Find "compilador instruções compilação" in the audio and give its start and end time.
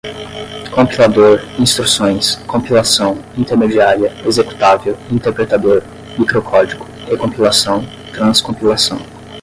0.73-3.19